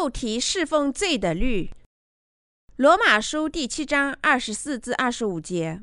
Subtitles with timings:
[0.00, 1.72] 肉体侍奉罪的律。
[2.76, 5.82] 罗马书第七章二十四至二十五节：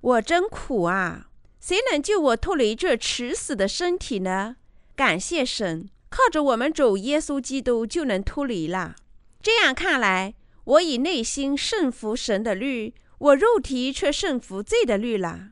[0.00, 1.28] 我真苦啊！
[1.60, 4.56] 谁能救我脱离这迟死的身体呢？
[4.96, 8.96] 感谢神，靠着我们主耶稣基督就能脱离了。
[9.40, 15.50] 这样看来，我以内心顺服神的律，我肉体却顺服罪的律了。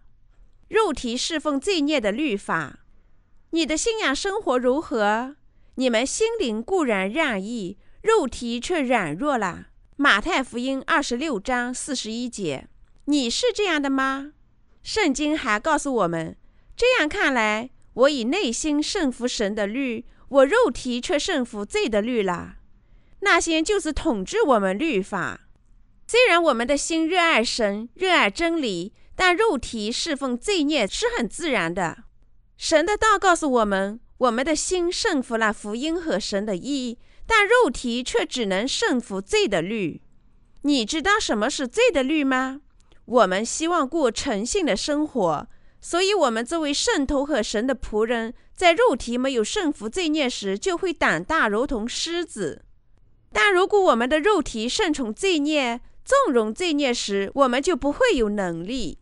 [0.67, 2.81] 肉体侍奉罪孽的律法。
[3.51, 5.37] 你的信仰生活如何？
[5.77, 9.67] 你们心灵固然让义，肉体却软弱了。
[9.97, 12.69] 马太福音二十六章四十一节。
[13.05, 14.33] 你是这样的吗？
[14.83, 16.37] 圣经还告诉我们，
[16.75, 22.57] 这样看来，我以内心顺服神的律，我肉体却顺服罪的律了。
[23.21, 25.49] 那些就是统治我们律法。
[26.07, 32.05] 虽然我们的心热爱神，热爱真理，但肉体侍奉罪孽是很自然的。
[32.57, 36.99] 神的道告诉我们，我们的心顺服了福音和神的义，
[37.33, 40.03] 但肉体却只能胜服罪的律。
[40.63, 42.61] 你知道什么是罪的律吗？
[43.05, 45.47] 我们希望过诚信的生活，
[45.81, 52.63] 所以，我们作为圣徒和神的仆人，在肉体没有胜服罪孽时，就会胆大如同狮子；
[53.33, 58.99] 但如果我们的肉体顺从罪孽，纵容罪孽时，我们就不会有能力。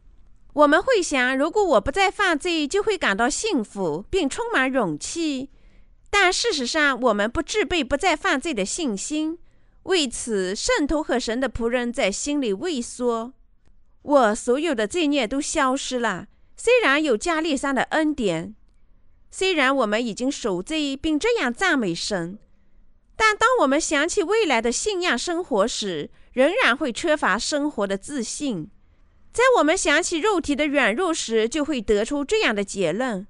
[0.53, 5.49] 我们会想，如果我不再犯罪，就会感到幸福并充满勇气。
[6.11, 9.39] 但事实上，我们不具备不再犯罪的信心。
[9.85, 13.33] 为此，圣徒和神的仆人在心里畏缩。
[14.03, 16.27] 我所有的罪孽都消失了。
[16.57, 18.55] 虽然有加利山的恩典，
[19.31, 22.39] 虽然我们已经赎罪并这样赞美神，
[23.17, 28.71] 但当我们想起未来的信仰生活时，仍然会缺乏生活的自信。
[29.33, 33.27] 在我们想起肉体的软弱时，就会得出这样的结论：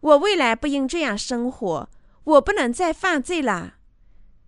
[0.00, 1.88] 我未来不应这样生活，
[2.24, 3.74] 我不能再犯罪了。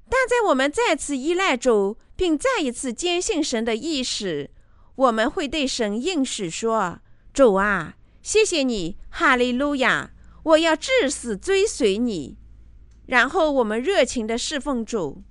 [0.08, 4.50] 但在我们再次依赖主，并再一次坚信神的意识，
[4.94, 7.00] 我们会对神应许说
[7.32, 10.10] ：“主啊，谢谢你，哈利路亚！
[10.42, 12.36] 我要至死追随你。”
[13.06, 15.22] 然后我们热情地侍奉主。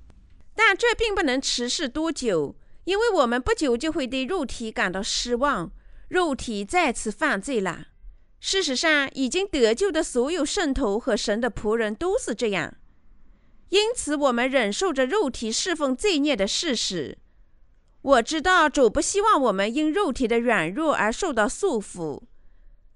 [0.54, 5.72] 但这并不能持续多久，因为我们不久就会对肉体感到失望，
[6.10, 7.88] 肉体再次犯罪了。
[8.44, 12.76] 事实上，已经得救的所有圣徒和神的仆人都是这样。
[13.70, 17.20] 因此，我们忍受着肉体侍奉罪孽的事实。
[18.02, 22.24] 我知道主不希望我们因肉体的软弱而受到束缚，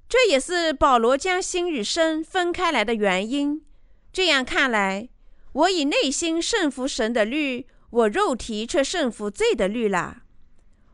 [0.10, 3.64] 这也是保罗将心与身分开来的原因。
[4.12, 5.10] 这样看来，
[5.54, 10.24] 我以内心顺服神的律，我肉体却顺服罪的律了。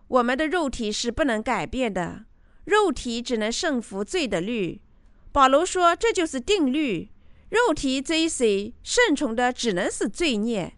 [0.09, 2.25] 我们的肉体是不能改变的，
[2.63, 4.81] 肉体只能顺服罪的律。
[5.31, 7.09] 保罗说，这就是定律：
[7.49, 10.73] 肉体追随顺从的只能是罪孽。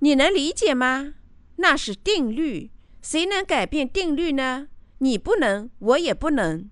[0.00, 1.14] 你能理解吗？
[1.56, 2.70] 那是定律，
[3.00, 4.68] 谁能改变定律呢？
[4.98, 6.70] 你不能，我也不能。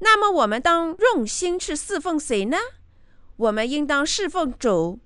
[0.00, 2.58] 那么我们当用心去侍奉谁呢？
[3.36, 4.98] 我们应当侍奉主。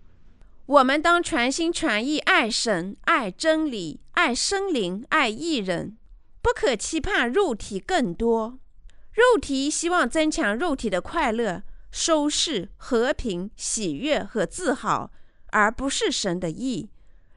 [0.66, 5.98] 我们当全心全意爱神、爱真理、爱生灵、爱义人，
[6.40, 8.58] 不可期盼肉体更多。
[9.20, 15.10] 肉体希望增强肉体的快乐、舒适、和平、喜悦和自豪，
[15.48, 16.88] 而不是神的意。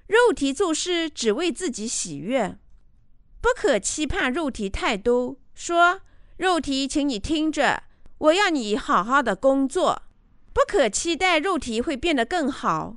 [0.07, 2.57] 肉体做事只为自己喜悦，
[3.41, 5.35] 不可期盼肉体太多。
[5.53, 5.99] 说，
[6.37, 7.83] 肉体，请你听着，
[8.17, 10.03] 我要你好好的工作。
[10.53, 12.95] 不可期待肉体会变得更好，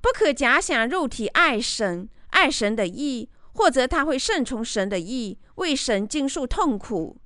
[0.00, 7.20] 不可假想肉体爱神、爱神的意，或者他会顺从神的意，为神经受痛苦。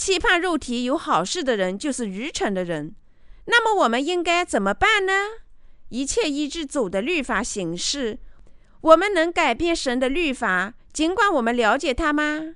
[0.00, 2.94] 期盼肉体有好事的人就是愚蠢的人。
[3.44, 5.12] 那么我们应该怎么办呢？
[5.90, 8.18] 一切依据主的律法行事。
[8.80, 12.54] 我们能改变神的律法，尽管我们了解它吗？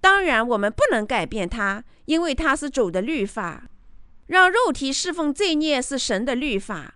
[0.00, 3.64] 当然，我们不能改变它，因为它是主的律法。
[4.28, 6.94] 让肉体侍奉罪孽是神的律法。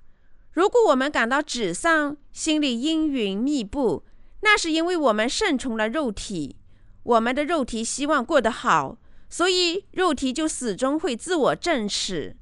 [0.52, 4.04] 如果我们感到沮丧，心里阴云密布，
[4.42, 6.54] 那是因为我们顺从了肉体。
[7.02, 8.96] 我们的肉体希望过得好，
[9.28, 12.36] 所以肉体就始终会自我证实。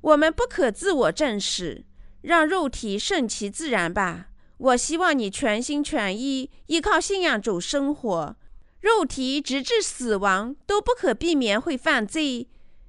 [0.00, 1.84] 我们不可自我证实，
[2.22, 4.28] 让肉体顺其自然吧。
[4.58, 8.36] 我希望你全心全意依靠信仰主生活，
[8.80, 12.48] 肉体直至死亡都不可避免会犯罪，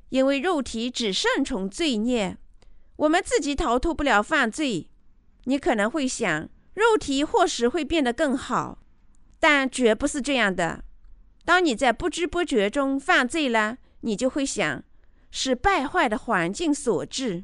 [0.09, 2.37] 因为肉体只顺从罪孽，
[2.95, 4.89] 我们自己逃脱不了犯罪。
[5.45, 8.79] 你可能会想，肉体或许会变得更好，
[9.39, 10.83] 但绝不是这样的。
[11.49, 14.83] 当你在不知不觉中犯罪了，你就会想，
[15.31, 17.43] 是败坏的环境所致，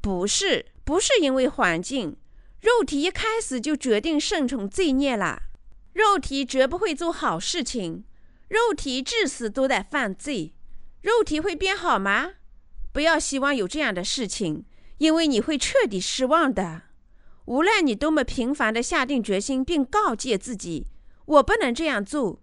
[0.00, 2.16] 不是，不是因为环境。
[2.62, 5.42] 肉体一开始就决定顺从罪孽了，
[5.92, 8.04] 肉体绝不会做好事情，
[8.48, 10.54] 肉体至死都在犯罪，
[11.02, 12.36] 肉体会变好吗？
[12.90, 14.64] 不要希望有这样的事情，
[14.96, 16.84] 因为你会彻底失望的。
[17.44, 20.86] 无论你多么频繁地下定决心，并告诫自己
[21.26, 22.40] “我不能这样做”，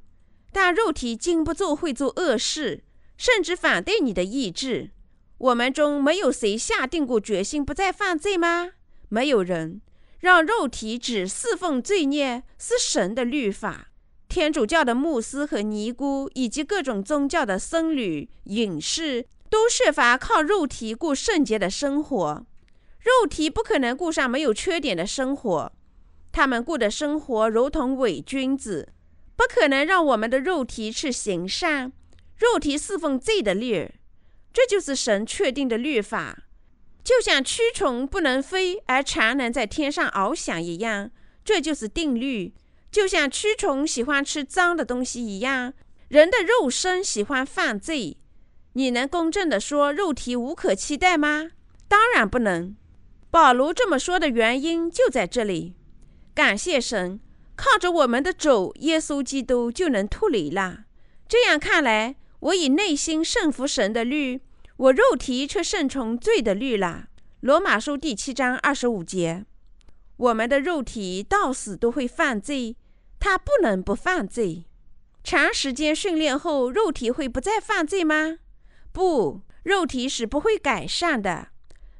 [0.54, 2.84] 但肉体禁不住会做恶事，
[3.18, 4.92] 甚至反对你的意志。
[5.40, 8.74] 我们中没有谁下定过决心不再犯罪吗？
[9.10, 9.82] 没有人。
[10.20, 13.90] 让肉体只侍奉罪孽是神的律法。
[14.30, 22.46] 天主教的牧师和尼姑，以及各种宗教的僧侣、隐士，都设法靠肉体过圣洁的生活。
[23.00, 25.74] 肉体不可能过上没有缺点的生活。
[26.32, 28.94] 他们过的生活如同伪君子，
[29.36, 31.92] 不可能让我们的肉体去行善。
[32.38, 33.92] 肉体侍奉罪的律，
[34.52, 36.44] 这就是神确定的律法。
[37.04, 41.12] 就像蛆虫不能飞，而蝉能在天上翱翔一样，
[41.44, 42.54] 这就是定律。
[42.92, 45.74] 就像蛆虫喜欢吃脏的东西一样，
[46.10, 48.18] 人的肉身喜欢犯罪。
[48.74, 51.52] 你能公正地说肉体无可期待吗？
[51.88, 52.76] 当然不能。
[53.30, 55.76] 保罗这么说的原因就在这里。
[56.34, 57.20] 感谢神，
[57.56, 60.86] 靠着我们的主耶稣基督就能脱离了。
[61.28, 64.42] 这样看来，我以内心胜服神的律。
[64.78, 67.08] 我肉体却顺从罪的律了。
[67.42, 69.46] 罗马书第七章二十五节，
[70.18, 72.76] 我们的肉体到死都会犯罪，
[73.20, 74.66] 它不能不犯罪。
[75.24, 78.40] 长时间训练后，肉体会不再犯罪吗？
[78.92, 81.50] 不，肉体是不会改善的。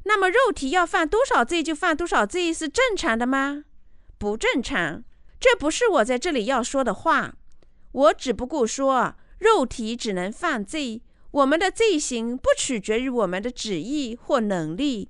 [0.06, 3.66] 那么，肉体要犯多少罪就犯多少罪是正常的吗？
[4.18, 5.04] 不正常。
[5.44, 7.36] 这不是我在这里要说的话。
[7.92, 11.02] 我只不过说，肉体只能犯罪。
[11.32, 15.10] 我们的罪行不取决于我们的旨意或能力，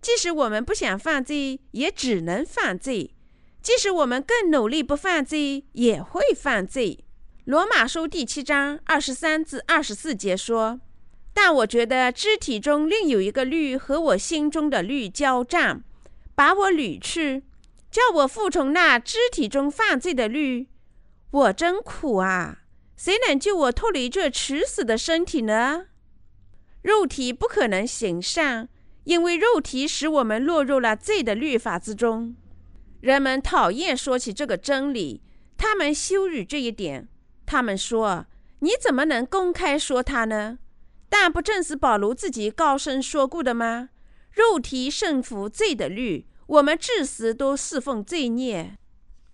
[0.00, 3.10] 即使我们不想犯罪，也只能犯罪；
[3.60, 7.04] 即使我们更努力不犯罪，也会犯罪。
[7.44, 10.80] 罗马书第七章二十三至二十四节说
[11.34, 15.84] ：“但我觉得肢体中另有一个律和我心中的律交战，
[16.34, 17.42] 把我掳去，
[17.90, 20.68] 叫我服从那肢体中犯罪的律。
[21.30, 22.58] 我真苦啊！”
[22.96, 25.86] 谁能救我脱离这迟死的身体呢？
[26.82, 28.68] 肉体不可能行善，
[29.04, 32.36] 因为肉体使我们落入了罪的律法之中。
[33.00, 35.22] 人们讨厌说起这个真理，
[35.56, 37.08] 他们羞辱这一点。
[37.46, 38.26] 他们说
[38.60, 40.58] ：“你怎么能公开说他呢？”
[41.08, 43.88] 但不正是保罗自己高声说过的吗？
[44.30, 48.76] 肉体胜服罪的律，我们至死都侍奉罪孽，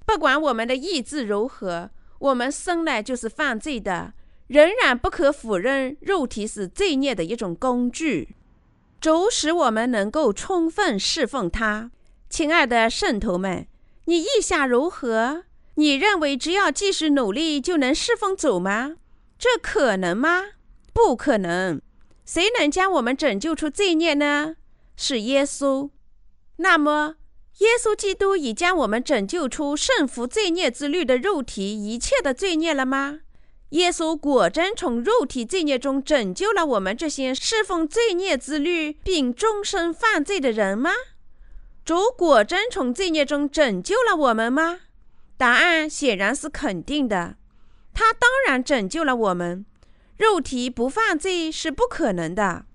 [0.05, 1.91] 不管我们的意志如何。
[2.19, 4.13] 我们生来就是犯罪的，
[4.49, 8.37] 仍然不可否认，肉体是罪孽的一种工具，
[9.01, 11.91] 主使我们能够充分侍奉他。
[12.29, 13.67] 亲爱的圣徒们，
[14.05, 15.45] 你意下如何？
[15.77, 18.97] 你认为只要继续努力就能侍奉主吗？
[19.39, 20.43] 这可能吗？
[20.93, 21.81] 不可能。
[22.27, 24.57] 谁能将我们拯救出罪孽呢？
[24.97, 25.89] 是耶稣。
[26.57, 27.17] 那么。
[27.61, 33.21] 耶稣基督已将我们拯救出顺服罪孽之律的肉体一切的罪孽了吗？
[33.71, 40.91] 耶稣果真从肉体罪孽中拯救了我们这些侍奉罪孽之律并终身犯罪的人吗？
[41.83, 44.81] 主果真从罪孽中拯救了我们吗？
[45.39, 47.37] 答案显然是肯定的。
[47.95, 49.65] 他当然拯救了我们。
[50.19, 52.67] 肉体不犯罪是不可能的。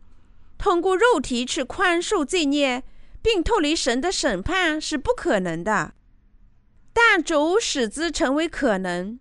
[0.57, 2.83] 通过肉体去宽恕罪孽。
[3.21, 5.93] 并脱离神的审判是不可能的，
[6.91, 9.19] 但主使之成为可能。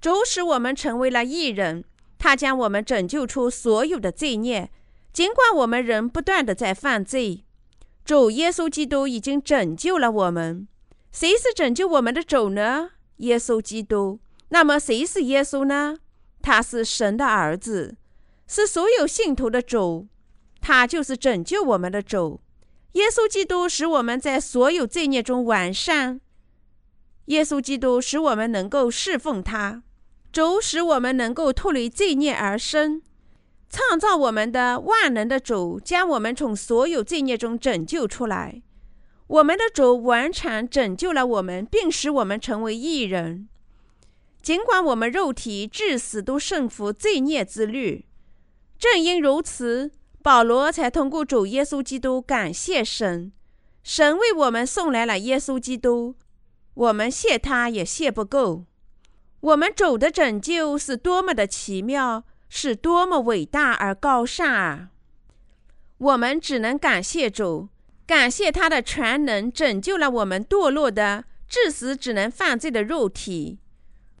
[0.00, 1.84] 主使我们成为了义人，
[2.18, 4.70] 他将我们拯救出所有的罪孽，
[5.12, 7.44] 尽管我们仍不断的在犯罪。
[8.04, 10.66] 主耶稣基督已经拯救了我们。
[11.12, 12.92] 谁是拯救我们的主呢？
[13.16, 14.20] 耶稣基督。
[14.48, 15.98] 那么谁是耶稣呢？
[16.40, 17.96] 他是神的儿子，
[18.46, 20.08] 是所有信徒的主，
[20.60, 22.40] 他就是拯救我们的主。
[22.92, 26.20] 耶稣基督使我们在所有罪孽中完善。
[27.26, 29.84] 耶稣基督使我们能够侍奉他，
[30.32, 33.00] 主使我们能够脱离罪孽而生。
[33.68, 38.62] 创造我们的万能的主将我们从所有罪孽中拯救出来。
[39.28, 43.48] 我们的主完全拯救了我们，并使我们成为义人。
[44.42, 48.06] 尽管我们肉体至死都胜服罪孽之律，
[48.76, 49.92] 正因如此。
[50.22, 53.32] 保罗才通过主耶稣基督感谢神，
[53.82, 56.14] 神为我们送来了耶稣基督，
[56.74, 58.64] 我们谢他也谢不够。
[59.40, 64.90] 我们主的拯救是多么的奇妙，是多么伟大而高尚啊！
[65.96, 67.68] 我们只能感谢主，
[68.06, 73.58] 感谢他的全能拯救了我们堕落的、致死只能犯罪的肉体。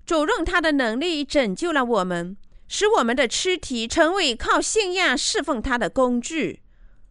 [0.06, 2.36] 主用他的能力拯救了我们，
[2.72, 6.62] 使我们的躯体成为靠信仰侍奉他的工具。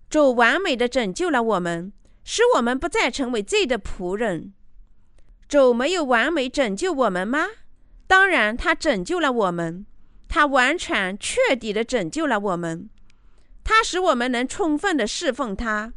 [0.10, 1.92] 主完美的拯救了我们，
[2.24, 4.54] 使我们不再成为罪的仆人。
[5.50, 7.46] 主没有完美拯救我们吗？
[8.08, 9.86] 当然，他拯救了我们，
[10.30, 12.90] 他完全彻底的拯救了我们，
[13.66, 15.92] 他使我们能充分的侍奉他。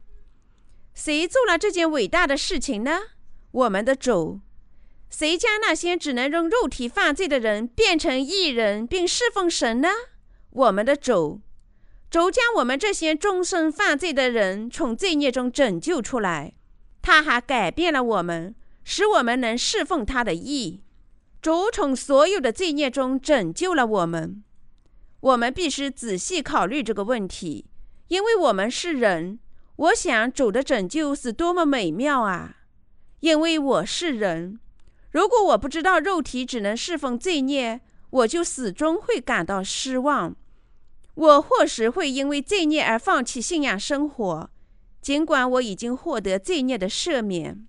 [0.93, 2.99] 谁做了这件伟大的事情呢？
[3.53, 4.41] 我们的主。
[5.13, 9.91] 谁将那些只能用肉体犯罪的人变成义人并侍奉神呢？
[10.49, 11.43] 我们的主。
[12.09, 16.55] 主将我们这些终生犯罪的人从罪孽中拯救出来，
[17.03, 18.55] 他还改变了我们，
[18.85, 20.83] 使我们能侍奉他的义。
[21.43, 24.43] 主从所有的罪孽中拯救了我们。
[25.21, 27.67] 我们必须仔细考虑这个问题，
[28.09, 29.39] 因为我们是人。
[29.77, 32.57] 我想主的拯救是多么美妙啊！
[33.21, 34.59] 因为我是人，
[35.13, 40.35] 如果我不知道肉体只能侍奉罪孽，我就始终会感到失望。
[41.15, 44.51] 我或许会因为罪孽而放弃信仰生活，
[45.01, 47.67] 尽管我已经获得罪孽的赦免。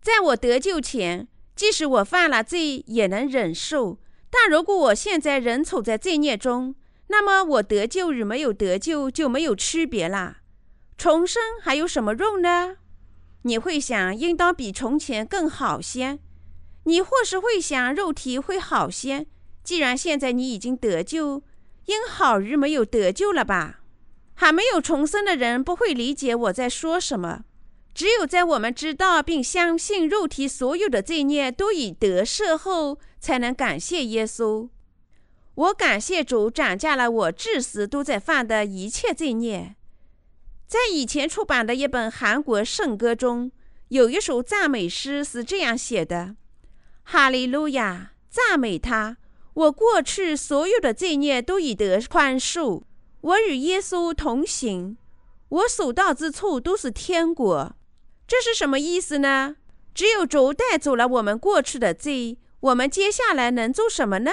[0.00, 3.98] 在我得救前，即使我犯了罪，也能忍受。
[4.30, 6.74] 但如果我现在仍处在罪孽中，
[7.08, 10.38] 那么我得救与没有得救就没有区别了。
[10.96, 12.76] 重生还有什么用呢？
[13.42, 16.20] 你会想，应当比从前更好些。
[16.84, 19.26] 你或是会想，肉体会好些。
[19.62, 21.42] 既然现在你已经得救。
[21.86, 23.80] 应好于没有得救了吧？
[24.32, 27.44] 还没有重生的人不会理解我在说什么。
[27.92, 34.70] 只有在我们知道并相信肉体所有的罪孽都已得赦后，才能感谢耶稣。
[35.54, 39.76] 我感谢主涨价了我至死都在犯的一切罪孽。
[40.66, 43.52] 在以前出版的一本韩国圣歌中，
[43.88, 46.34] 有一首赞美诗是这样写的
[47.04, 49.16] ：“哈利路亚，赞美他。”
[49.54, 52.82] 我过去所有的罪孽都已得宽恕，
[53.20, 54.96] 我与耶稣同行，
[55.48, 57.76] 我所到之处都是天国。
[58.26, 59.54] 这是什么意思呢？
[59.94, 64.32] 只有主带走了我们过去的罪，我们接下来能做什么呢？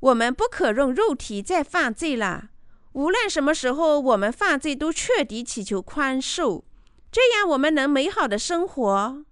[0.00, 2.48] 我们不可用肉体再犯罪了。
[2.94, 6.64] 无论什么时候我们犯罪，都彻底祈求宽恕，
[7.12, 9.24] 这样我们能美好的生活。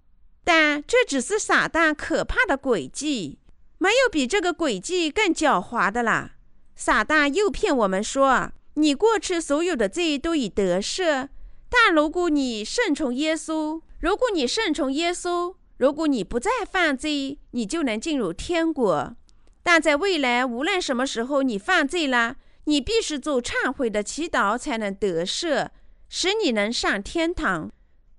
[0.45, 3.39] 但这只是撒旦可怕的诡计。
[3.77, 6.31] 没有比这个诡计更狡猾的了。
[6.75, 11.27] 撒旦诱骗我们说：“你过去所有的罪都已得赦，
[11.69, 19.15] 但如果你顺从耶稣，如果你顺从耶稣，如果你不再犯罪，你就能进入天国。
[19.61, 25.69] 但在未来，无论什么时候你犯罪了，你必须做忏悔的祈祷才能得赦，
[26.07, 27.71] 使你能上天堂。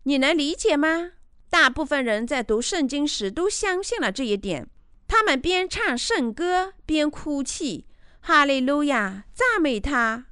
[0.03, 1.13] 你能理解吗？
[1.49, 4.69] 大部分人在读圣经时都相信了这一点。”
[5.09, 7.87] 他们边唱圣歌边哭泣，
[8.21, 10.27] 哈利路亚，赞美他！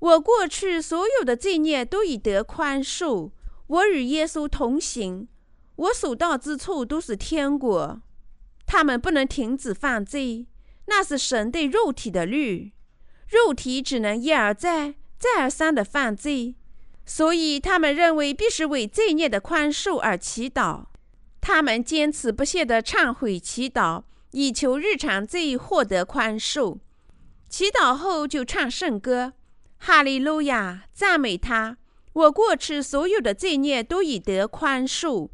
[0.00, 3.30] 我过去所有的罪孽都已得宽恕，
[3.66, 5.26] 我与耶稣同行，
[5.76, 8.02] 我所到之处都是天国。
[8.66, 10.46] 他们不能停止犯罪，
[10.86, 12.72] 那是神对肉体的律，
[13.28, 16.54] 肉体只能一而再、再而三的犯罪，
[17.08, 20.84] 所以他们认为必须为罪孽的宽恕而祈祷。
[21.40, 24.04] 他们坚持不懈地忏悔祈祷。
[24.32, 26.80] 以求日常罪获得宽恕，
[27.48, 29.32] 祈祷后就唱圣歌，
[29.78, 31.78] 哈利路亚，赞美他！
[32.12, 35.30] 我过去所有的罪孽都已得宽恕，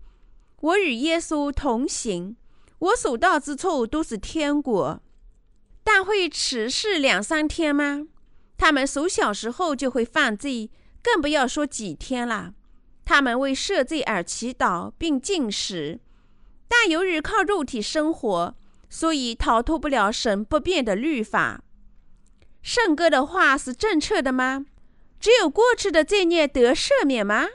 [0.60, 2.36] 我与耶稣同行，
[2.78, 5.02] 我所到之处都是天国。
[5.82, 8.06] 但会持续两三天吗？
[8.56, 10.70] 他们从小时候就会犯罪，
[11.04, 12.54] 更不要说几天了。
[13.04, 16.00] 他们为赦罪而祈祷并禁食，
[16.66, 18.56] 但由于靠肉体生活。
[18.90, 21.64] 所以逃脱不了神不变的律法。
[22.62, 24.66] 圣歌的话是正确的吗？
[25.18, 27.48] 只有过去的罪孽得赦免吗？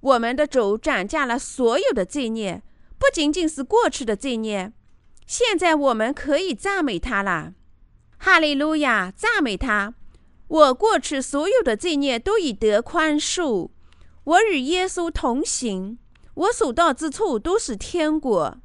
[0.00, 2.62] 我们的主涨价了所有的罪孽，
[2.98, 4.70] 不仅仅是过去的罪孽。
[5.26, 7.54] 现在我们可以赞美他了。
[8.18, 9.94] 哈利路亚，赞美他！
[10.50, 13.70] 我过去所有的罪孽都已得宽恕。
[14.24, 15.96] 我与耶稣同行，
[16.34, 18.58] 我所到之处都是天国。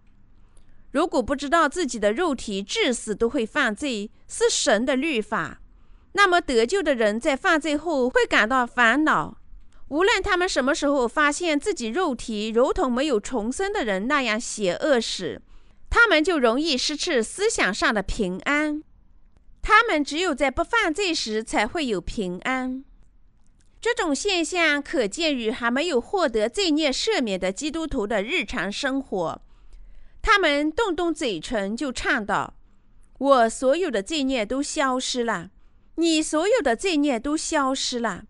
[0.91, 5.61] 如果不知道自己的肉体至死都会犯罪，是神的律法，
[6.13, 9.37] 那么得救的人在犯罪后会感到烦恼。
[9.89, 15.39] 无论他们什么时候发现自己肉体如同没有重生的人那样邪恶时，
[15.91, 18.81] 他们就容易失去思想上的平安。
[19.67, 22.85] 他们只有在不犯罪时才会有平安。
[23.81, 29.41] 这种现象可见于还没有获得罪孽赦免的基督徒的日常生活。
[30.21, 32.53] 他们动动嘴唇就唱道
[33.17, 35.49] ：“我所有的罪孽都消失了，
[35.95, 38.25] 你所有的罪孽都消失了，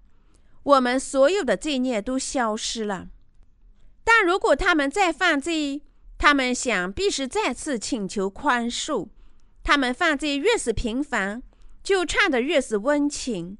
[0.64, 3.10] 我们所有的罪孽都消失了。”
[4.06, 5.82] 但如果他们再犯罪，
[6.18, 9.10] 他们想必是再次请求宽恕。
[9.66, 11.42] 他们犯罪越是频繁，
[11.82, 13.58] 就唱得越是温情。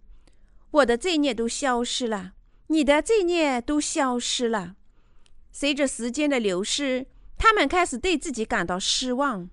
[0.70, 2.34] 我的罪孽都消失了，
[2.68, 4.76] 你的罪孽都消失了。
[5.52, 7.08] 随着时间的流逝，
[7.40, 9.50] 他们开始对自己感到失望。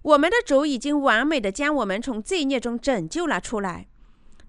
[0.00, 3.86] 我们的主已经完美的将我们从罪孽中拯救了出来，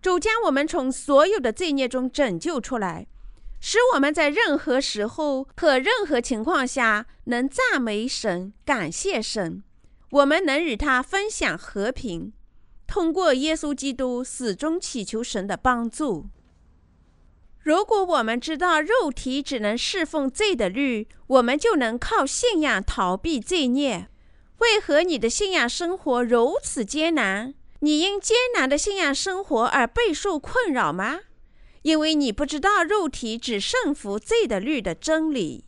[0.02, 3.06] 主将我们从所有的罪孽中拯救出来，
[3.60, 9.62] 使我们在任何时候和任何情况下能赞美神、感谢神。
[10.10, 12.34] 我们能与他分享和平。
[12.88, 16.28] 通过耶稣基督，始终祈求神的帮助。
[17.60, 24.08] 如果我们知道肉体只能侍奉罪的律，我们就能靠信仰逃避罪孽。
[24.60, 27.54] 为何你的信仰生活如此艰难？
[27.82, 31.20] 你因艰难的信仰生活而备受困扰吗？
[31.82, 35.66] 因为你不知道肉体只顺服罪的律的真理。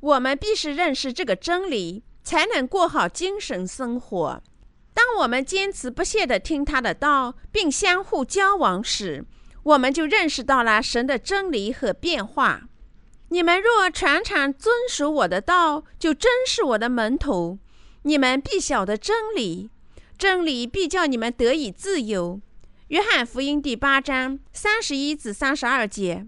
[0.00, 4.42] 我们必须认识这个真理，才能过好精神生活。
[4.92, 9.24] 当我们坚持不懈地听他的道，并相互交往时，
[9.62, 12.62] 我们就认识到了神的真理和变化。
[13.28, 17.60] 你们若常常遵守我的道，就真是我的门徒。
[18.02, 19.70] 你们必晓得真理，
[20.18, 22.40] 真理必叫你们得以自由。
[22.88, 26.26] 约翰福音第八章三十一至三十二节。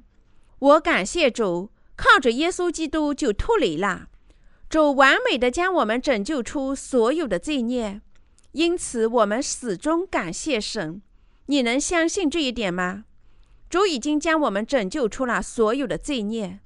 [0.61, 4.07] 我感谢主，靠着耶稣基督就脱离了。
[4.69, 8.03] 主完美的将我们拯救出所有的罪孽。
[8.53, 11.01] 因此，我们始终感谢神。
[11.47, 13.05] 你能相信这一点吗？
[13.71, 16.61] 主已经将我们拯救出了所有的罪孽，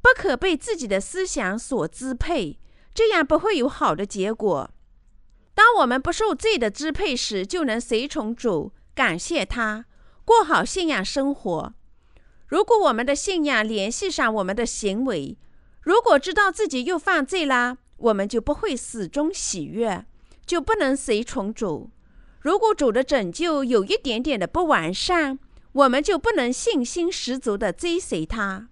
[0.00, 2.58] 不可被自己的思想所支配，
[2.94, 4.70] 这样不会有好的结果。
[5.54, 9.86] 当我们不受罪的支配时，就能随从主，感谢他，
[10.24, 11.74] 过好信仰生活。
[12.46, 15.36] 如果我们的信仰联系上我们的行为，
[15.86, 20.04] 如果知道自己又犯罪了，我们就不会始终喜悦。
[20.44, 21.90] 就不能随从主。
[22.40, 25.40] 如果主的拯救有一点点的不完善，
[25.72, 28.68] 我们就不能信心十足的追随他。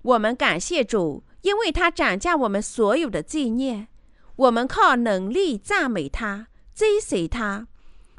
[0.00, 3.88] 我们感谢主，因为他斩价我们所有的罪孽。
[4.36, 7.66] 我们靠能力赞美他，追随他。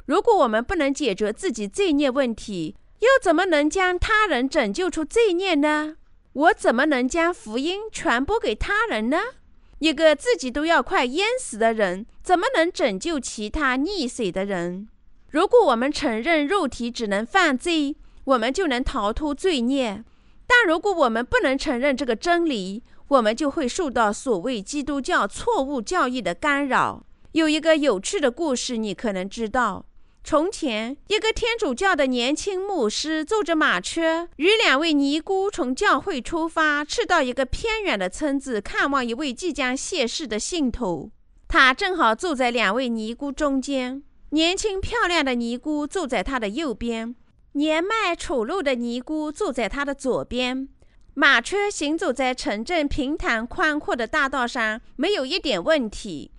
[0.06, 5.96] 如果我们不能解决自己罪孽问题，又怎么能将他人拯救出罪孽呢？
[6.32, 9.18] 我怎么能将福音传播给他人呢？
[9.80, 14.88] 一个自己都要快淹死的人，怎么能拯救其他溺水的人？
[15.30, 20.04] 如果我们承认肉体只能犯罪，我们就能逃脱罪孽；
[20.46, 27.04] 但如果我们不能承认这个真理，我们就会受到所谓基督教错误教义的干扰。
[27.32, 29.84] 有一个有趣的故事，你可能知道。
[30.30, 41.10] 从前，一个天主教的年轻牧师坐着马车，与两位尼姑从教会出发，去到一个偏远的村子看望一位即将谢世的信徒。
[41.48, 47.16] 他正好坐在两位尼姑中间，年轻漂亮的尼姑坐在他的右边，
[47.52, 50.68] 年迈丑陋的尼姑坐在他的左边。
[51.14, 56.32] 马车行走在城镇平坦宽阔的大道上，没有一点问题。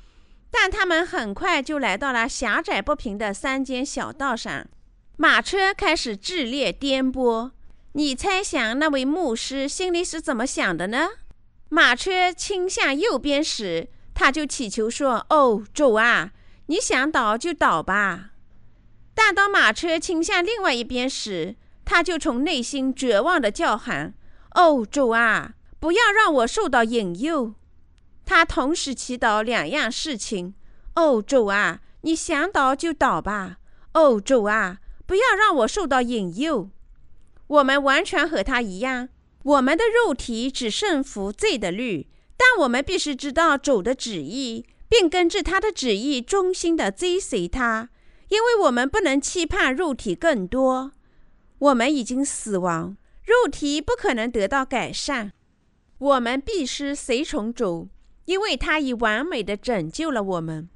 [0.51, 4.65] 但他们很快就来到了狭窄不平的山间小道上，
[5.15, 7.51] 马车开始剧烈颠簸。
[7.93, 11.09] 你猜想那位牧师心里是怎么想的呢？
[11.69, 16.31] 马车倾向右边时，他就祈求说：“哦，主啊，
[16.65, 18.31] 你想倒就倒吧。”
[19.13, 24.13] 但当马车倾向另外一边时，他就从内心绝望地叫喊
[24.55, 27.53] ：“哦，主啊，不要让我受到引诱。”
[28.29, 30.53] 他同时祈祷两样事情：
[30.93, 33.55] 哦，主啊，你想倒就倒吧；
[33.95, 36.69] 哦，主啊，不要让我受到引诱。
[37.47, 39.09] 我们完全和他一样，
[39.41, 47.89] 我们的肉体只顺服罪的律，但我们必须知道主的旨意，并根据他的旨意忠心地追随他，
[48.27, 50.91] 因为我们不能期盼肉体更多。
[51.57, 55.33] 我们已经死亡，肉体不可能得到改善。
[55.97, 57.89] 我们必须随从主。
[58.29, 60.69] 因为他已完美的拯救了我们。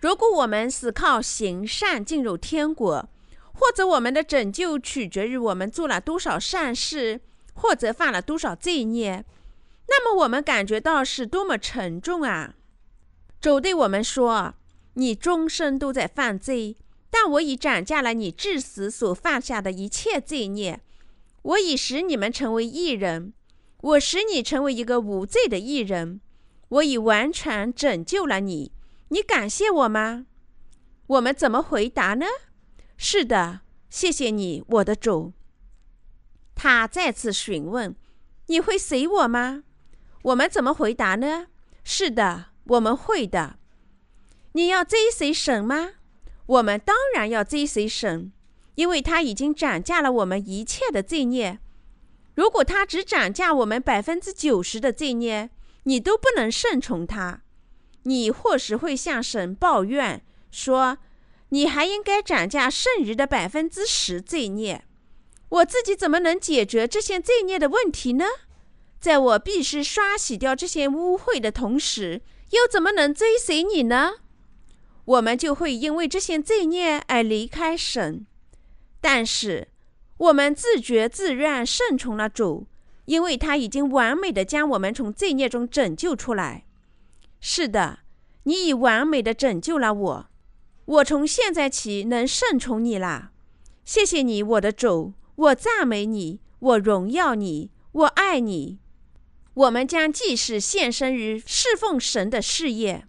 [0.00, 3.08] 如果我们是靠行善进入天国，
[3.52, 7.20] 或者我们的拯救取决于我们做了多少善事，
[7.54, 9.24] 或者犯了多少罪孽，
[9.88, 12.54] 那么我们感觉到是多么沉重啊！
[13.40, 14.54] 主对我们说
[14.94, 16.76] ：“你终生都在犯罪，
[17.10, 20.80] 但我已斩下了你至死所犯下的一切罪孽。
[21.42, 23.32] 我已使你们成为义人，
[23.80, 26.20] 我使你成为一个无罪的义人。
[26.70, 28.72] 我已完全拯救了你，
[29.08, 30.26] 你感谢我吗？
[31.06, 32.26] 我们怎么回答呢？
[32.96, 35.32] 是的，谢谢你，我的主。
[36.54, 37.96] 他再次询问
[38.46, 39.64] ：“你会随我吗？”
[40.22, 41.46] 我们怎么回答呢？
[41.82, 43.56] 是的，我们会的。
[44.52, 45.92] 你要追随神吗？
[46.46, 48.32] 我们当然要追随神，
[48.74, 51.58] 因为他已经涨价了我们一切的罪孽。
[52.34, 55.50] 如果他只涨价我们百分之九十的罪孽，
[55.90, 57.42] 你都不能顺从他。
[58.04, 60.98] 你或许会向神抱怨说
[61.50, 64.84] ：“你还应该涨价剩余的百分之十罪孽。”
[65.50, 68.24] 我自己怎么能解决这些罪孽的问题呢？
[69.00, 74.12] 在我必须刷洗掉这些污秽的同时，又怎么能追随你呢？
[75.06, 78.24] 我们就会因为这些罪孽而离开神。
[79.00, 79.66] 但是，
[80.18, 82.68] 我们自觉自愿顺从了主，
[83.10, 86.64] 因为他已经完美的将我们从罪孽中拯救出来。
[87.40, 87.98] 是的，
[88.44, 90.26] 你已完美的拯救了我，
[90.84, 93.32] 我从现在起能顺从你了。
[93.84, 95.14] 谢谢你，我的主。
[95.34, 98.78] 我赞美你，我荣耀你，我爱你。
[99.54, 103.08] 我们将继续献身于侍奉神的事业，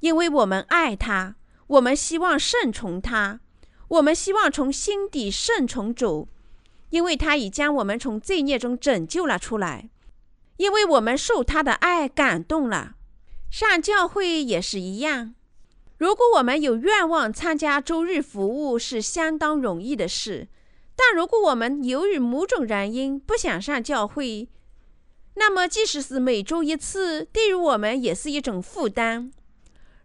[0.00, 3.40] 因为我们爱他，我们希望顺从他，
[3.88, 6.28] 我们希望从心底顺从主，
[6.94, 9.90] 因为他已将我们从罪孽中拯救了出来，
[10.58, 12.94] 因为我们受他的爱感动了。
[13.50, 15.34] 上教会也是一样，
[15.98, 20.46] 如果我们有愿望参加周日服务，是相当容易的事。
[20.94, 24.48] 但如果我们由于某种原因不想上教会，
[25.34, 29.32] 那么即使是每周一次，对于我们也是一种负担。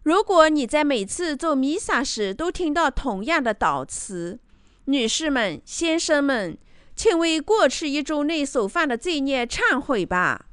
[0.02, 4.40] 如果你在每次做弥撒时都听到同样的祷词，
[4.86, 6.58] 女士们、先生们，
[7.02, 10.44] 请为过去一周内所犯的罪孽忏悔吧。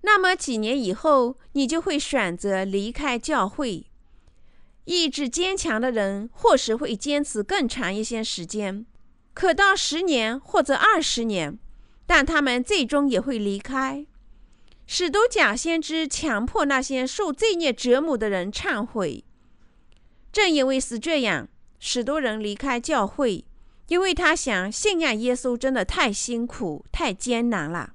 [0.00, 3.86] 那么几年以后，你就会选择离开教会。
[4.86, 8.84] 意志坚强的人或许会坚持更长一些时间。
[9.34, 11.56] 可到十年或者二十年，
[12.08, 14.04] 但他们最终也会离开。
[14.88, 19.24] 使徒假先知强迫那些受罪孽折磨的人忏悔。
[20.32, 21.48] 正因为是这样，
[21.78, 23.44] 许多人离开教会，
[23.88, 27.94] 因为他想信仰耶稣真的太辛苦、太艰难了。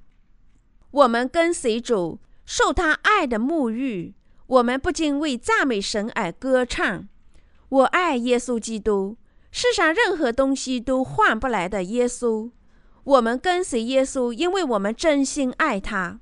[0.90, 4.14] 我们跟随主，受他爱的沐浴，
[4.46, 7.08] 我们不禁为赞美神而歌唱。
[7.68, 9.16] 我爱耶稣基督。
[9.50, 12.50] 世上任何东西都换不来的耶稣，
[13.02, 16.20] 我们跟随耶稣，因为我们真心爱他。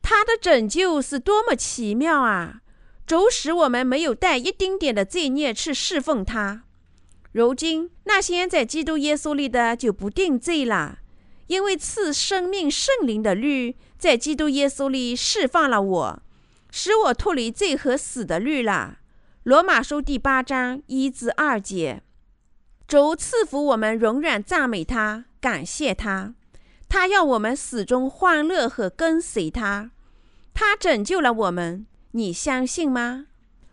[0.00, 2.62] 他的拯救是多么奇妙啊！
[3.06, 6.64] 主使我们没有带一丁点的罪孽去侍奉他。
[7.36, 11.00] 如今那些在基督耶稣里的就不定罪了，
[11.48, 16.22] 因为赐生命圣灵的律在基督耶稣里释放了我，
[16.70, 19.00] 使我脱离罪和死的律了。
[19.42, 22.02] 罗马书第八章一至二节。
[22.88, 26.34] 主赐福我们，永远赞美他，感谢他。
[26.88, 29.90] 他要我们始终欢乐和跟随他。
[30.54, 33.26] 他拯救了我们，你相信吗？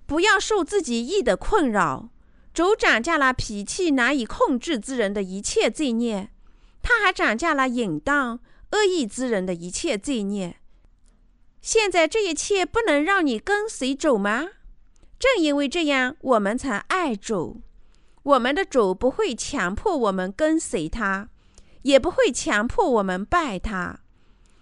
[0.05, 2.09] 不要受自己意的困扰。
[2.53, 6.29] 主涨价了脾气难以控制之人的一切罪孽，
[6.83, 8.39] 他还涨价了淫荡、
[8.71, 10.57] 恶意之人的一切罪孽。
[11.61, 14.49] 现在这一切不能让你跟随主吗？
[15.17, 17.61] 正因为这样，我们才爱主。
[18.21, 21.29] 我们的主不会强迫我们跟随他，
[21.81, 24.01] 也不会强迫我们拜他。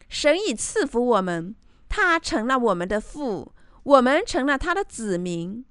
[0.07, 1.55] 神已赐福我们，
[1.89, 5.65] 他成了我们的父，我们成了他的子民。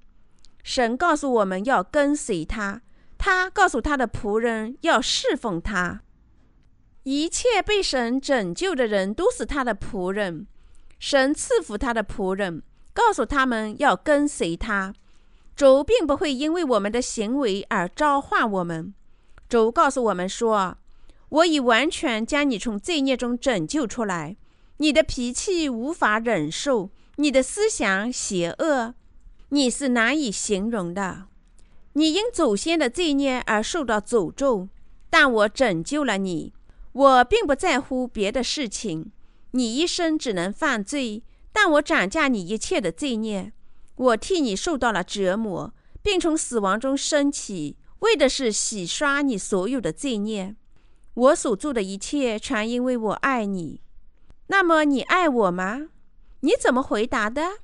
[0.63, 2.81] 神告诉我们要跟随他，
[3.17, 6.01] 他告诉他的仆人要侍奉他。
[7.03, 10.45] 一切被神拯救的人都是他的仆人，
[10.99, 12.61] 神赐福他的仆人，
[12.93, 14.93] 告诉他们要跟随他。
[15.55, 18.93] 主并不会因为我们的行为而召唤我们。
[19.49, 20.77] 主告诉我们说
[21.29, 24.37] ：“我已完全将你从罪孽中拯救出来。
[24.77, 28.95] 你的脾气无法忍受，你的思想邪恶，
[29.53, 31.25] 你是难以形容的。
[31.93, 34.69] 你因祖先的罪孽而受到诅咒，
[35.09, 36.53] 但我拯救了你。
[36.93, 39.11] 我并不在乎别的事情。
[39.51, 43.51] 你一生只能犯罪，但我涨价你一切的罪孽。”
[43.95, 50.55] 我替你受到了折磨，并从死亡中升起，为的是洗刷你所有的罪孽。
[51.13, 53.81] 我所做的一切，全因为我爱你。
[54.47, 55.89] 那么你爱我吗？
[56.39, 57.57] 你怎么回答的？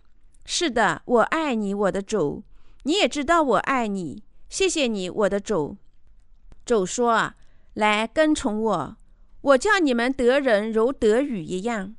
[0.50, 2.42] 是的，我爱你，我的主。
[2.84, 4.24] 你也知道我爱你。
[4.48, 5.76] 谢谢你，我的主。
[6.66, 7.34] 主说
[7.76, 8.96] ：“来跟从我，
[9.42, 11.94] 我叫你们得人如得雨一样。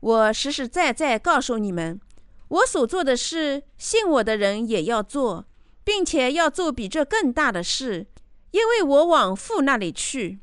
[0.00, 2.00] 我实实在在告诉你们，
[2.48, 5.44] 我所做的事，信我的人也要做，
[5.84, 8.06] 并且要做比这更大的事，
[8.52, 10.38] 因为我往父那里去。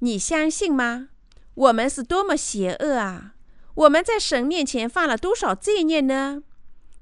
[0.00, 1.10] 你相信吗？
[1.54, 3.34] 我们是多么邪恶啊！
[3.74, 6.42] 我们在神面前犯了多少罪孽呢？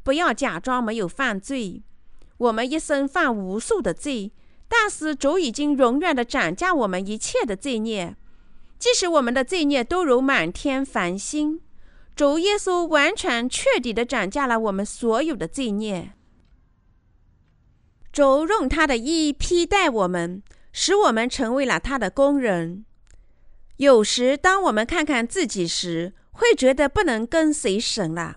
[0.07, 1.83] 不要假装没有犯罪。
[2.37, 4.31] 我们一生犯无数的罪，
[4.69, 8.15] 但是主已经永远的斩价我们一切的罪孽。
[8.79, 11.61] 即使我们的罪孽都如满天繁星，
[12.15, 16.13] 主耶稣完全彻底的斩价了我们所有的罪孽。
[18.13, 20.41] 主用他的义披戴我们，
[20.73, 22.85] 使我们成为了他的工人。
[23.79, 28.37] 有时，当我们看看自己时，会觉得不能跟随神了。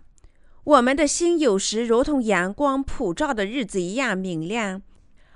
[0.69, 4.83] 我们的心有时如同阳光普照的日子一样明亮，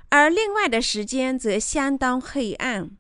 [0.09, 2.91] 而另外的时间则相当黑暗。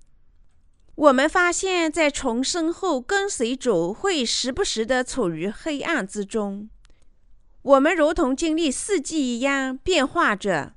[0.95, 6.67] 我们发现，在重生后跟随主会时不时地处于黑暗之中。
[7.61, 10.73] 我们如同经历四季一样变化着。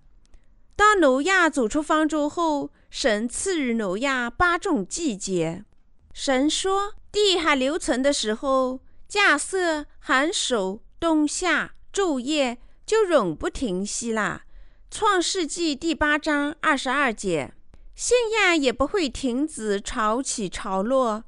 [0.76, 5.64] 当挪亚走出方舟后，神赐予挪亚八种季节。
[6.12, 14.42] 神说：“地还留存的时候，稼穡、寒暑。”冬夏昼夜就永不停息了。
[14.90, 17.52] 创世纪第八章二十二节，
[17.94, 21.24] 信仰也不会停止潮起潮落。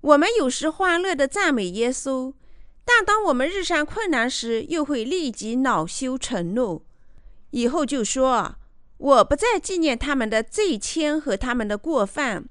[0.00, 2.32] 我们有时欢乐地赞美耶稣，
[2.84, 6.84] 但当我们遇上困难时，又会立即恼羞成怒。
[7.50, 8.56] 以后就说
[8.96, 12.48] ：“我不再纪念他们的罪愆和他们的过犯，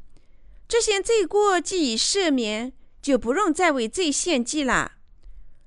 [0.67, 4.92] 这些罪过既已赦免，就不用再为罪献祭了。”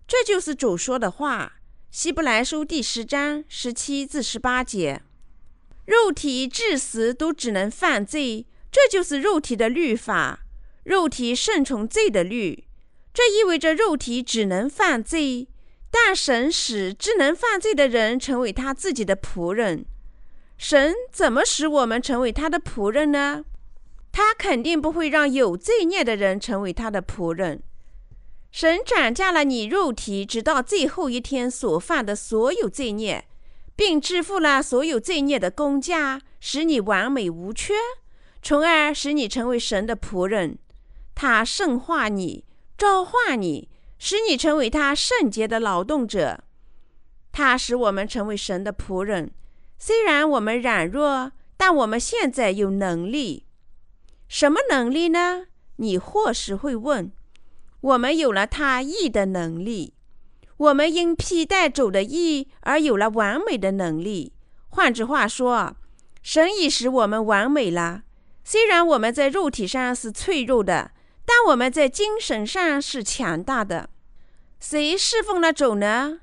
[0.09, 1.55] 这就是主说的话，
[1.91, 5.03] 《希伯来书》第十章十七至十八节。
[5.85, 10.47] 肉体至死都只能犯罪，这就是肉体的律法。
[10.85, 12.69] 肉体顺从罪的律，
[13.13, 15.49] 这意味着肉体只能犯罪。
[15.91, 19.87] 但神使只能犯罪的人成为他自己的仆人。
[20.57, 23.45] 神怎么使我们成为他的仆人呢？
[24.13, 27.61] 他肯定不会让有罪孽的人成为他的仆人。
[28.57, 33.27] 神斩价了你肉体直到最后一天所犯的所有罪孽，
[33.77, 37.75] 并支付了所有罪孽的工价，使你完美无缺，
[38.41, 40.59] 从而使你成为神的仆人。
[41.15, 42.47] 他圣化你，
[42.79, 46.43] 召唤你，使你成为他圣洁的劳动者。
[47.33, 49.31] 他使我们成为神的仆人。
[49.77, 53.45] 虽然我们软弱，但我们现在有能力。
[54.29, 55.49] 什么能力呢？
[55.77, 57.13] 你或许会问。
[57.81, 59.95] 我们有了他义的能力，
[60.57, 64.33] 我们因披戴主的义而有了完美的能力。
[64.69, 65.77] 换句话说，
[66.23, 68.03] 神已使我们完美了。
[68.43, 70.93] 虽然我们在肉体上是脆弱的，
[71.25, 73.91] 但我们在精神上是强大的。
[74.59, 76.21] 谁侍奉了主呢？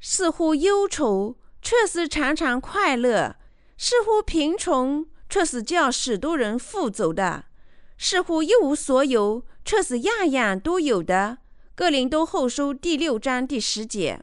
[0.00, 3.36] 似乎忧愁，却是常常快乐；
[3.76, 7.44] 似乎贫穷，却是叫许多人富足的；
[7.98, 9.44] 似乎一无所有。
[9.68, 11.36] 却是样样都有的。
[11.74, 14.22] 哥林多后书第六章第十节。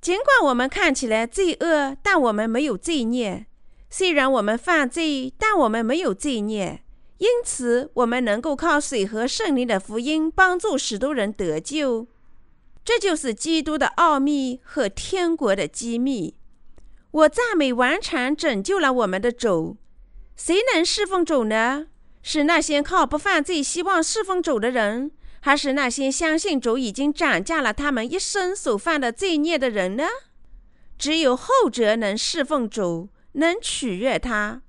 [0.00, 3.46] 尽管我们看起来罪恶，但我们没有罪孽；
[3.90, 6.84] 虽然我们犯罪，但我们没有罪孽。
[7.18, 12.06] 因此，我们能够靠水和圣灵的福音帮助许多人得救。
[12.84, 16.36] 这就是基督的奥秘和天国的机密。
[17.10, 19.78] 我赞美完全拯救了我们的主。
[20.36, 21.88] 谁能侍奉主呢？
[22.28, 25.12] 是那些靠不犯罪希望侍奉主的人，
[25.42, 30.08] 还是那些相信主已经斩价了他们一生所犯的罪孽的人呢？
[30.98, 34.60] 只有后者能侍奉主，能取悦他。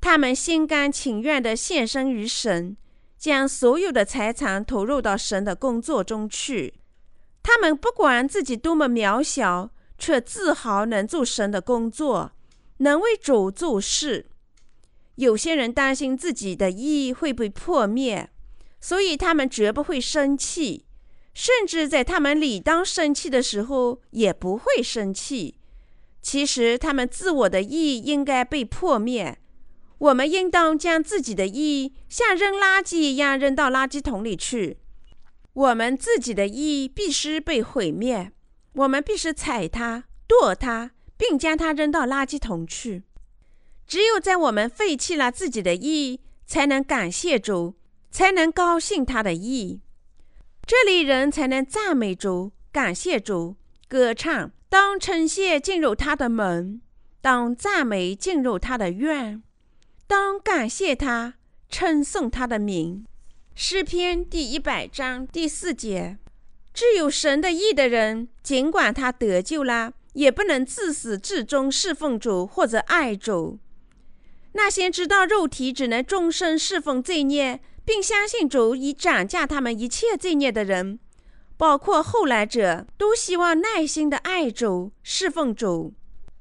[0.00, 2.76] 他们心甘情愿地献身于神，
[3.18, 6.74] 将所有的财产投入到神的工作中去。
[7.42, 12.30] 他们不管自己多么渺小，却自豪能做神的工作，
[12.76, 14.26] 能为主做事。
[15.16, 18.30] 有些人担心自己的义会被破灭，
[18.80, 20.86] 所以他们绝不会生气，
[21.34, 25.58] 甚至在他们理当生气的时候也不会生气。
[26.22, 29.38] 其实，他们自我的义应该被破灭。
[29.98, 34.78] 我们应当将自己的义像扔垃圾一样扔到垃圾桶里去。
[35.54, 38.32] 我们自己的义必须被毁灭，
[38.74, 43.04] 我们必须踩它、剁它，并将它扔到垃圾桶去。
[43.86, 47.74] 只有在我们废弃了自己的意，才能感谢主，
[48.10, 49.80] 才能高兴他的意。
[50.66, 53.56] 这类人才能赞美主、感谢主、
[53.88, 54.50] 歌唱。
[54.68, 56.82] 当称谢进入他的门，
[57.20, 59.40] 当赞美进入他的院，
[60.08, 61.34] 当感谢他、
[61.68, 63.06] 称颂他的名。
[63.54, 66.18] 诗篇第一百章第四节：
[66.74, 73.60] 只有神的意的人，尽管他得救了，也不能自始至终侍奉主或者爱主。
[74.56, 80.98] 那些知道肉体只能终身侍奉罪孽，并相信主已斩价他们一切罪孽的人，
[81.58, 85.92] 包括后来者，都希望耐心的爱主、侍奉主。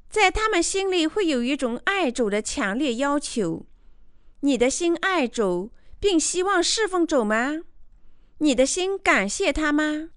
[0.09, 3.65] 在他们心里会有一种爱主的强烈要求。
[4.39, 7.63] 你的心爱主，并希望侍奉主吗？
[8.37, 10.09] 你的心感谢他吗？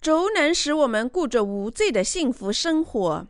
[0.00, 3.26] 主能使我们过着无罪的幸福生活。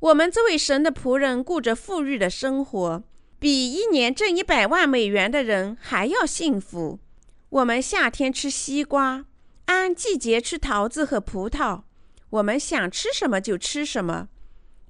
[0.00, 3.02] 我们这位神的仆人过着富裕的生活。
[3.40, 7.00] 比一年挣一百万美元的人还要幸福。
[7.48, 9.24] 我们夏天吃西瓜，
[9.64, 11.84] 按季节吃桃子和葡萄。
[12.28, 14.28] 我们想吃什么就吃什么。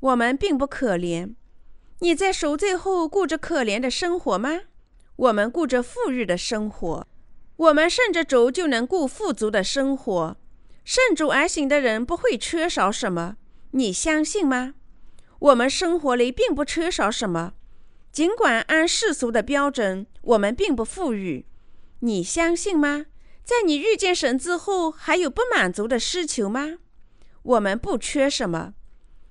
[0.01, 1.35] 我们并不可怜。
[2.01, 4.63] 你在赎罪后过着可怜的生活吗？
[5.15, 7.07] 我们过着富裕的生活。
[7.57, 10.37] 我们顺着主就能过富足的生活。
[10.85, 13.37] 顺主而行的人不会缺少什么。
[13.71, 14.75] 你相信吗？
[15.39, 17.53] 我们生活里并不缺少什么。
[18.13, 21.47] 尽管按世俗的标准，我们并不富裕，
[22.01, 23.07] 你相信吗？
[23.45, 26.79] 在你遇见神之后，还有不满足的需求吗？
[27.43, 28.75] 我们不缺什么，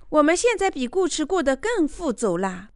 [0.08, 2.70] 我们现在比过去过得更富足啦。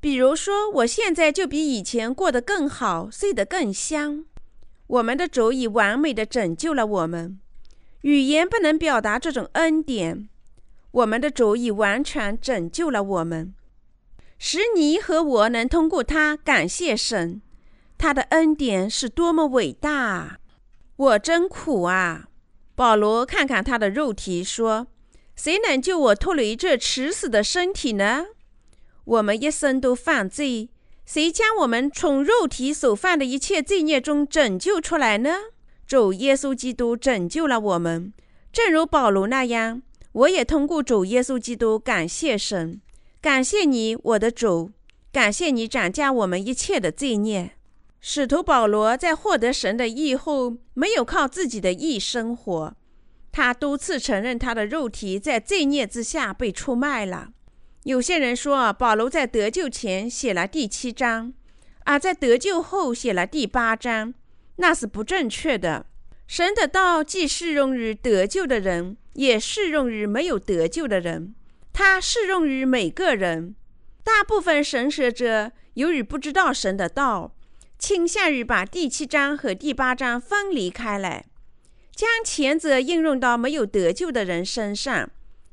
[0.00, 4.24] 比如说，我现在就比以前过得更好，睡得更香。
[4.86, 7.38] 我们的主已完美的拯救了我们，
[8.02, 10.28] 语言不能表达这种恩典。
[10.90, 13.54] 我们的主已完全拯救了我们。
[14.38, 17.42] 使你和我能通过他感谢神，
[17.98, 20.38] 他的恩典是多么伟大啊！
[20.96, 22.28] 我真苦啊！
[22.74, 24.86] 保罗看看他的肉体说
[25.34, 28.26] ：“谁能救我脱离这迟死的身体呢？”
[29.04, 30.70] 我们一生都犯罪，
[31.04, 35.34] 谁将我们从肉体所犯的一切罪孽中拯救出来呢？
[35.86, 38.12] 主耶稣基督拯救了我们，
[38.52, 42.80] 正如保罗那样，我也通过主耶稣基督感谢神。
[43.20, 44.70] 感谢你，我的主，
[45.12, 47.50] 感谢你斩价我们一切的罪孽。
[48.00, 52.76] 使徒保罗在获得神的意后，没有靠自己的意生活，
[53.32, 57.30] 他多次承认他的肉体在罪孽之下被出卖了。
[57.82, 61.34] 有些人说，保罗在得救前写了第七章，
[61.86, 64.14] 而在得救后写了第八章，
[64.56, 65.86] 那是不正确的。
[66.28, 71.34] 神的道既适用于得救的人，也适用于没有得救的人。
[71.80, 73.54] 它适用于每个人。
[74.02, 77.36] 大部分神学者由于不知道神的道，
[77.78, 81.26] 倾向于把第七章和第八章分离开来，
[81.94, 85.08] 将前者应用到没有得救的人身上，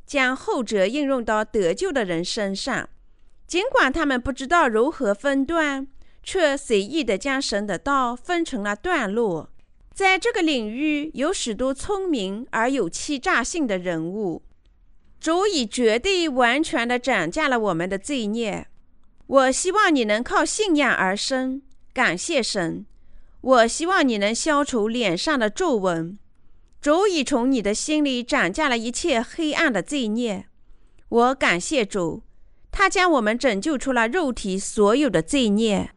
[0.08, 2.90] 将后者应用到得救的人身上。
[3.46, 5.88] 尽管他们不知道如何分段，
[6.24, 9.52] 却随意地将神的道分成了段落。
[9.94, 14.42] 在这个领域，有许多聪明而有欺诈性的人物。
[15.26, 18.68] 主已绝对完全地斩价了我们的罪孽。
[19.26, 21.64] 我希望你能靠信仰而生，
[21.96, 22.86] 感谢神。
[23.42, 26.20] 我希望你能消除脸上的皱纹。
[26.80, 30.46] 主已从你的心里斩价了一切黑暗的罪孽。
[31.10, 32.22] 我感谢主，
[32.72, 35.90] 他将我们拯救出了肉体所有的罪孽。